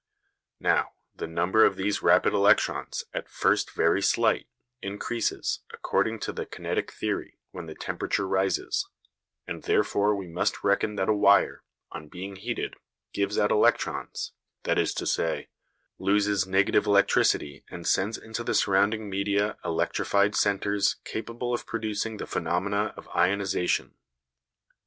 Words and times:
Now, 0.59 0.93
the 1.15 1.27
number 1.27 1.63
of 1.63 1.75
these 1.75 2.01
rapid 2.01 2.33
electrons, 2.33 3.03
at 3.13 3.29
first 3.29 3.69
very 3.75 4.01
slight, 4.01 4.47
increases, 4.81 5.59
according 5.71 6.21
to 6.21 6.33
the 6.33 6.47
kinetic 6.47 6.91
theory, 6.91 7.37
when 7.51 7.67
the 7.67 7.75
temperature 7.75 8.27
rises, 8.27 8.87
and 9.45 9.61
therefore 9.61 10.15
we 10.15 10.25
must 10.27 10.63
reckon 10.63 10.95
that 10.95 11.07
a 11.07 11.13
wire, 11.13 11.61
on 11.91 12.07
being 12.07 12.37
heated, 12.37 12.77
gives 13.13 13.37
out 13.37 13.51
electrons, 13.51 14.31
that 14.63 14.79
is 14.79 14.95
to 14.95 15.05
say, 15.05 15.49
loses 15.99 16.47
negative 16.47 16.87
electricity 16.87 17.63
and 17.69 17.85
sends 17.85 18.17
into 18.17 18.43
the 18.43 18.55
surrounding 18.55 19.07
media 19.07 19.55
electrified 19.63 20.33
centres 20.33 20.95
capable 21.03 21.53
of 21.53 21.67
producing 21.67 22.17
the 22.17 22.25
phenomena 22.25 22.91
of 22.97 23.05
ionisation. 23.09 23.91